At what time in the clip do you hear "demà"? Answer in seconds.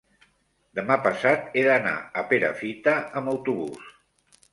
0.77-0.95